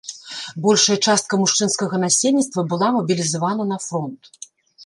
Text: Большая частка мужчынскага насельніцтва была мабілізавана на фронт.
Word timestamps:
Большая 0.63 0.97
частка 1.11 1.33
мужчынскага 1.41 1.95
насельніцтва 2.05 2.67
была 2.73 2.91
мабілізавана 2.99 3.63
на 3.75 3.83
фронт. 3.89 4.21